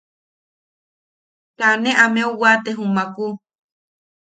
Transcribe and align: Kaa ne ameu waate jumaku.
Kaa 1.57 1.75
ne 1.81 1.91
ameu 2.03 2.31
waate 2.41 2.69
jumaku. 2.77 3.25